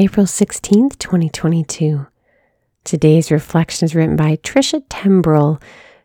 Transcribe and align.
April 0.00 0.26
16th, 0.26 0.96
2022. 0.98 2.06
Today's 2.84 3.32
reflection 3.32 3.84
is 3.84 3.96
written 3.96 4.14
by 4.14 4.36
Trisha 4.36 4.86
Tembrell, 4.86 5.60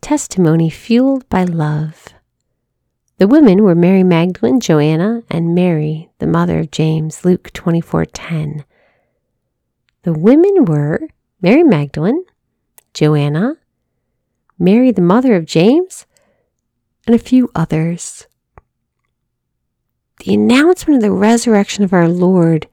Testimony 0.00 0.70
Fueled 0.70 1.28
by 1.28 1.44
Love. 1.44 2.06
The 3.18 3.28
women 3.28 3.62
were 3.62 3.74
Mary 3.74 4.02
Magdalene, 4.02 4.58
Joanna, 4.58 5.22
and 5.28 5.54
Mary, 5.54 6.08
the 6.18 6.26
mother 6.26 6.60
of 6.60 6.70
James, 6.70 7.26
Luke 7.26 7.50
24:10. 7.52 8.64
The 10.04 10.14
women 10.14 10.64
were 10.64 11.00
Mary 11.42 11.62
Magdalene, 11.62 12.24
Joanna, 12.94 13.58
Mary, 14.58 14.92
the 14.92 15.02
mother 15.02 15.36
of 15.36 15.44
James, 15.44 16.06
and 17.06 17.14
a 17.14 17.18
few 17.18 17.50
others. 17.54 18.28
The 20.20 20.32
announcement 20.32 20.96
of 20.96 21.02
the 21.02 21.12
resurrection 21.12 21.84
of 21.84 21.92
our 21.92 22.08
Lord 22.08 22.66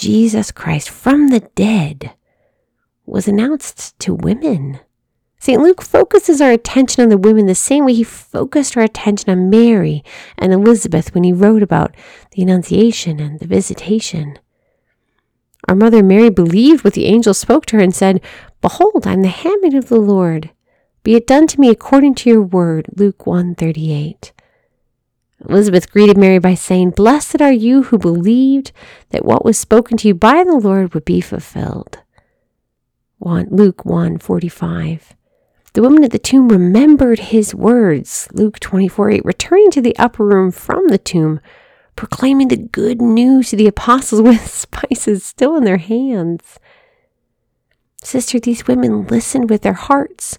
Jesus 0.00 0.50
Christ 0.50 0.88
from 0.88 1.28
the 1.28 1.40
dead 1.40 2.14
was 3.04 3.28
announced 3.28 3.98
to 3.98 4.14
women. 4.14 4.80
St. 5.38 5.60
Luke 5.60 5.82
focuses 5.82 6.40
our 6.40 6.52
attention 6.52 7.02
on 7.02 7.10
the 7.10 7.18
women 7.18 7.44
the 7.44 7.54
same 7.54 7.84
way 7.84 7.92
he 7.92 8.02
focused 8.02 8.78
our 8.78 8.82
attention 8.82 9.28
on 9.28 9.50
Mary 9.50 10.02
and 10.38 10.54
Elizabeth 10.54 11.12
when 11.12 11.22
he 11.22 11.34
wrote 11.34 11.62
about 11.62 11.94
the 12.30 12.40
Annunciation 12.40 13.20
and 13.20 13.40
the 13.40 13.46
Visitation. 13.46 14.38
Our 15.68 15.74
mother 15.74 16.02
Mary 16.02 16.30
believed 16.30 16.82
what 16.82 16.94
the 16.94 17.04
angel 17.04 17.34
spoke 17.34 17.66
to 17.66 17.76
her 17.76 17.82
and 17.82 17.94
said, 17.94 18.22
Behold, 18.62 19.06
I 19.06 19.12
am 19.12 19.20
the 19.20 19.28
handmaid 19.28 19.74
of 19.74 19.90
the 19.90 20.00
Lord. 20.00 20.48
Be 21.02 21.14
it 21.14 21.26
done 21.26 21.46
to 21.48 21.60
me 21.60 21.68
according 21.68 22.14
to 22.14 22.30
your 22.30 22.40
word. 22.40 22.86
Luke 22.96 23.26
138. 23.26 24.32
Elizabeth 25.48 25.90
greeted 25.90 26.18
Mary 26.18 26.38
by 26.38 26.54
saying, 26.54 26.90
Blessed 26.90 27.40
are 27.40 27.52
you 27.52 27.84
who 27.84 27.98
believed 27.98 28.72
that 29.10 29.24
what 29.24 29.44
was 29.44 29.58
spoken 29.58 29.96
to 29.98 30.08
you 30.08 30.14
by 30.14 30.44
the 30.44 30.56
Lord 30.56 30.92
would 30.92 31.04
be 31.04 31.20
fulfilled. 31.20 31.98
Luke 33.20 33.84
1 33.84 34.18
45. 34.18 35.14
The 35.72 35.82
woman 35.82 36.04
at 36.04 36.10
the 36.10 36.18
tomb 36.18 36.48
remembered 36.48 37.20
his 37.20 37.54
words, 37.54 38.28
Luke 38.32 38.58
24 38.58 39.10
8, 39.10 39.24
returning 39.24 39.70
to 39.70 39.80
the 39.82 39.96
upper 39.98 40.26
room 40.26 40.50
from 40.50 40.88
the 40.88 40.98
tomb, 40.98 41.40
proclaiming 41.96 42.48
the 42.48 42.56
good 42.56 43.00
news 43.00 43.50
to 43.50 43.56
the 43.56 43.68
apostles 43.68 44.22
with 44.22 44.46
spices 44.46 45.24
still 45.24 45.56
in 45.56 45.64
their 45.64 45.78
hands. 45.78 46.58
Sister, 48.02 48.40
these 48.40 48.66
women 48.66 49.06
listened 49.06 49.48
with 49.48 49.62
their 49.62 49.74
hearts 49.74 50.38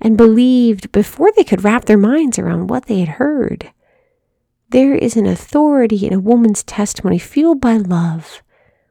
and 0.00 0.16
believed 0.16 0.90
before 0.92 1.30
they 1.36 1.44
could 1.44 1.62
wrap 1.62 1.84
their 1.84 1.98
minds 1.98 2.38
around 2.38 2.68
what 2.68 2.86
they 2.86 3.00
had 3.00 3.16
heard. 3.20 3.72
There 4.70 4.94
is 4.94 5.16
an 5.16 5.26
authority 5.26 6.06
in 6.06 6.12
a 6.12 6.20
woman's 6.20 6.62
testimony 6.62 7.18
fueled 7.18 7.60
by 7.60 7.76
love 7.76 8.40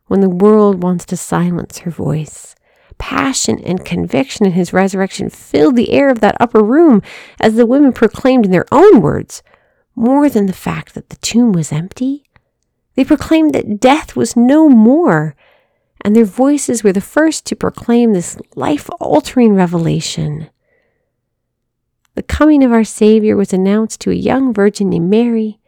when 0.08 0.20
the 0.20 0.30
world 0.30 0.84
wants 0.84 1.06
to 1.06 1.16
silence 1.16 1.78
her 1.80 1.92
voice. 1.92 2.54
Passion 2.98 3.64
and 3.64 3.86
conviction 3.86 4.46
in 4.46 4.52
his 4.52 4.74
resurrection 4.74 5.30
filled 5.30 5.78
the 5.78 5.92
air 5.92 6.10
of 6.10 6.20
that 6.20 6.36
upper 6.38 6.62
room 6.62 7.02
as 7.40 7.56
the 7.56 7.66
women 7.66 7.94
proclaimed 7.94 8.44
in 8.44 8.52
their 8.52 8.66
own 8.74 9.00
words, 9.00 9.42
more 9.96 10.28
than 10.28 10.48
the 10.48 10.54
fact 10.54 10.96
that 10.96 11.12
the 11.12 11.16
tomb 11.16 11.54
was 11.54 11.72
empty. 11.72 12.26
They 12.96 13.06
proclaimed 13.06 13.54
that 13.54 13.80
death 13.80 14.18
was 14.18 14.36
no 14.36 14.68
more, 14.68 15.34
and 16.02 16.14
their 16.14 16.26
voices 16.26 16.84
were 16.84 16.92
the 16.92 17.00
first 17.00 17.46
to 17.46 17.56
proclaim 17.56 18.12
this 18.12 18.38
life 18.54 18.90
altering 19.00 19.54
revelation. 19.56 20.50
The 22.16 22.24
coming 22.24 22.66
of 22.66 22.74
our 22.74 22.84
Savior 22.84 23.38
was 23.38 23.54
announced 23.54 24.02
to 24.02 24.12
a 24.12 24.16
young 24.16 24.54
virgin 24.54 24.90
named 24.90 25.10
Mary 25.10 25.59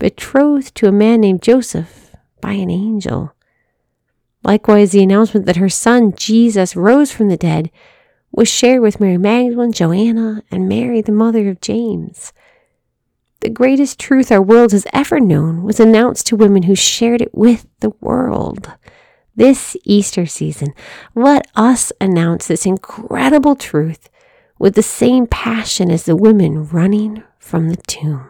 betrothed 0.00 0.74
to 0.74 0.88
a 0.88 0.92
man 0.92 1.20
named 1.20 1.42
Joseph 1.42 2.10
by 2.40 2.52
an 2.52 2.70
angel. 2.70 3.32
Likewise, 4.42 4.90
the 4.90 5.02
announcement 5.02 5.46
that 5.46 5.56
her 5.56 5.68
son 5.68 6.12
Jesus 6.16 6.74
rose 6.74 7.12
from 7.12 7.28
the 7.28 7.36
dead 7.36 7.70
was 8.32 8.48
shared 8.48 8.80
with 8.80 8.98
Mary 8.98 9.18
Magdalene, 9.18 9.72
Joanna, 9.72 10.42
and 10.50 10.68
Mary, 10.68 11.02
the 11.02 11.12
mother 11.12 11.48
of 11.48 11.60
James. 11.60 12.32
The 13.40 13.50
greatest 13.50 13.98
truth 13.98 14.32
our 14.32 14.42
world 14.42 14.72
has 14.72 14.86
ever 14.92 15.20
known 15.20 15.62
was 15.62 15.78
announced 15.78 16.26
to 16.26 16.36
women 16.36 16.64
who 16.64 16.74
shared 16.74 17.20
it 17.20 17.34
with 17.34 17.66
the 17.80 17.90
world. 18.00 18.72
This 19.36 19.76
Easter 19.84 20.26
season, 20.26 20.74
let 21.14 21.46
us 21.54 21.92
announce 22.00 22.46
this 22.46 22.66
incredible 22.66 23.56
truth 23.56 24.08
with 24.58 24.74
the 24.74 24.82
same 24.82 25.26
passion 25.26 25.90
as 25.90 26.04
the 26.04 26.16
women 26.16 26.66
running 26.66 27.22
from 27.38 27.68
the 27.68 27.76
tomb. 27.76 28.29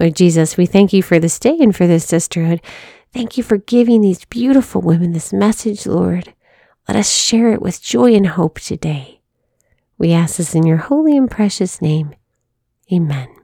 Lord 0.00 0.16
Jesus, 0.16 0.56
we 0.56 0.66
thank 0.66 0.92
you 0.92 1.02
for 1.02 1.18
this 1.18 1.38
day 1.38 1.56
and 1.60 1.74
for 1.74 1.86
this 1.86 2.06
sisterhood. 2.06 2.60
Thank 3.12 3.36
you 3.36 3.42
for 3.42 3.58
giving 3.58 4.00
these 4.00 4.24
beautiful 4.24 4.80
women 4.80 5.12
this 5.12 5.32
message, 5.32 5.86
Lord. 5.86 6.32
Let 6.88 6.96
us 6.96 7.10
share 7.10 7.52
it 7.52 7.62
with 7.62 7.82
joy 7.82 8.14
and 8.14 8.26
hope 8.26 8.58
today. 8.58 9.20
We 9.98 10.12
ask 10.12 10.36
this 10.36 10.54
in 10.54 10.64
your 10.64 10.78
holy 10.78 11.16
and 11.16 11.30
precious 11.30 11.82
name. 11.82 12.14
Amen. 12.92 13.41